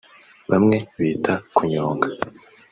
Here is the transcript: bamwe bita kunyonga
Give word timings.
bamwe 0.49 0.77
bita 0.99 1.33
kunyonga 1.55 2.07